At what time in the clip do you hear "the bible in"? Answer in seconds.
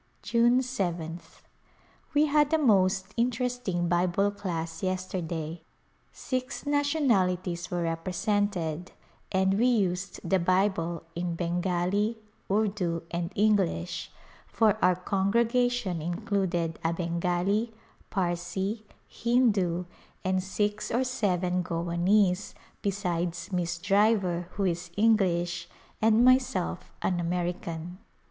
10.27-11.35